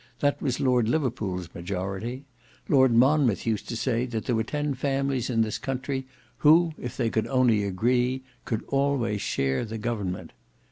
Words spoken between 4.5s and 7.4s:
families in this country who, if they could